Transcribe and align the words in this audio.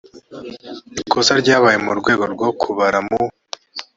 ikosa 1.01 1.33
ryabaye 1.41 1.77
mu 1.85 1.91
rwego 1.99 2.23
rwo 2.33 2.49
kubara 2.61 2.99
mu 3.07 3.21